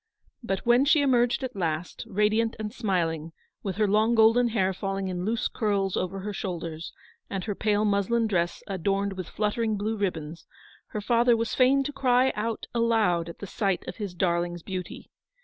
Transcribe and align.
But 0.41 0.65
when 0.65 0.83
she 0.83 1.03
emerged 1.03 1.43
at 1.43 1.55
last, 1.55 2.03
radiant 2.07 2.55
and 2.57 2.73
smiling, 2.73 3.33
with 3.61 3.75
her 3.75 3.87
long 3.87 4.15
golden 4.15 4.47
hair 4.47 4.73
falling 4.73 5.09
in 5.09 5.25
loose 5.25 5.47
v 5.47 5.51
2 5.53 5.53
68 5.53 5.61
ELEANOR'S 5.61 5.61
VICTORY. 5.61 5.69
curls 5.69 5.97
over 6.09 6.19
her 6.21 6.33
shoulders, 6.33 6.93
and 7.29 7.43
her 7.43 7.53
pale 7.53 7.85
muslin 7.85 8.25
dress 8.25 8.63
adorned 8.65 9.13
with 9.13 9.29
fluttering 9.29 9.77
hlue 9.77 9.99
ribbons, 10.01 10.47
her 10.87 11.01
father 11.01 11.37
was 11.37 11.53
fain 11.53 11.83
to 11.83 11.93
cry 11.93 12.33
out 12.35 12.65
aloud 12.73 13.29
at 13.29 13.37
the 13.37 13.45
sight 13.45 13.87
of 13.87 13.97
his 13.97 14.15
darling's 14.15 14.63
beauty. 14.63 15.11